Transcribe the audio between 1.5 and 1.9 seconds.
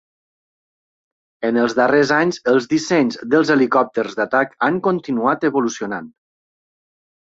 els